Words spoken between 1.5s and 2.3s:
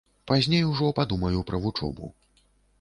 пра вучобу.